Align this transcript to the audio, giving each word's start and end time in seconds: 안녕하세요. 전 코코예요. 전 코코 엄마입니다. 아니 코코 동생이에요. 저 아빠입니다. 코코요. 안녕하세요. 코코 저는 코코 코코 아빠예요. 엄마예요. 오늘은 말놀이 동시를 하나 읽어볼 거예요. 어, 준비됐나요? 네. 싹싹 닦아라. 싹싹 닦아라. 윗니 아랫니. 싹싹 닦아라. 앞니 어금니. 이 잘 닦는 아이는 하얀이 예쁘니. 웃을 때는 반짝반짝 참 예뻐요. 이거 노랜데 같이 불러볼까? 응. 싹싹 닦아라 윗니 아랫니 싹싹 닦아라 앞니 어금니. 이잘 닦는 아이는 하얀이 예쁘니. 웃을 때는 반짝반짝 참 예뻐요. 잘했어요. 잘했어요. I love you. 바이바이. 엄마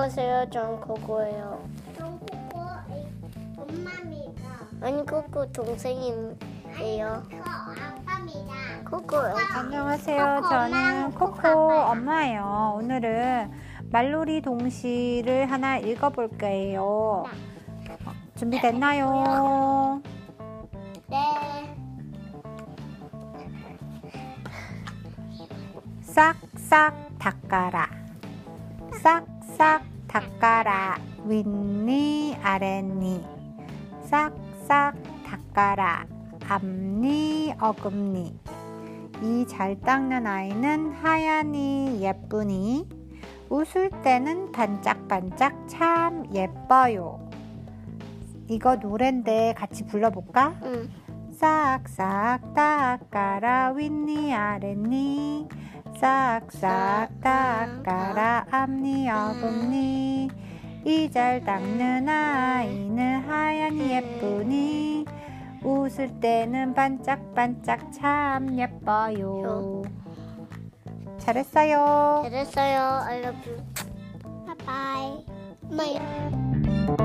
안녕하세요. 0.00 0.48
전 0.48 0.80
코코예요. 0.80 1.68
전 1.94 2.18
코코 2.20 2.58
엄마입니다. 3.58 4.66
아니 4.80 5.04
코코 5.04 5.52
동생이에요. 5.52 6.36
저 7.30 7.36
아빠입니다. 7.36 8.54
코코요. 8.90 9.34
안녕하세요. 9.52 10.36
코코 10.36 10.48
저는 10.48 11.10
코코 11.10 11.32
코코 11.32 11.48
아빠예요. 11.48 11.90
엄마예요. 11.90 12.72
오늘은 12.76 13.52
말놀이 13.92 14.40
동시를 14.40 15.50
하나 15.50 15.76
읽어볼 15.76 16.30
거예요. 16.38 16.82
어, 16.82 17.24
준비됐나요? 18.36 20.00
네. 21.08 21.76
싹싹 26.00 26.94
닦아라. 27.18 27.86
싹싹 29.02 29.89
닦아라. 30.10 30.98
윗니 31.24 32.36
아랫니. 32.42 33.24
싹싹 34.02 34.96
닦아라. 35.24 36.04
앞니 36.48 37.54
어금니. 37.60 38.36
이 39.22 39.46
잘 39.46 39.80
닦는 39.80 40.26
아이는 40.26 40.92
하얀이 40.94 42.00
예쁘니. 42.02 42.88
웃을 43.50 43.90
때는 44.02 44.50
반짝반짝 44.50 45.68
참 45.68 46.26
예뻐요. 46.34 47.30
이거 48.48 48.74
노랜데 48.74 49.54
같이 49.56 49.86
불러볼까? 49.86 50.56
응. 50.64 50.90
싹싹 51.32 52.52
닦아라 52.54 53.70
윗니 53.76 54.34
아랫니 54.34 55.48
싹싹 56.00 57.20
닦아라 57.20 58.46
앞니 58.50 59.10
어금니. 59.10 60.30
이잘 60.82 61.44
닦는 61.44 62.08
아이는 62.08 63.20
하얀이 63.28 63.90
예쁘니. 63.90 65.04
웃을 65.62 66.08
때는 66.18 66.72
반짝반짝 66.72 67.92
참 67.92 68.58
예뻐요. 68.58 69.82
잘했어요. 71.18 72.22
잘했어요. 72.24 72.80
I 73.04 73.18
love 73.18 73.52
you. 73.52 73.62
바이바이. 74.64 75.98
엄마 76.88 76.99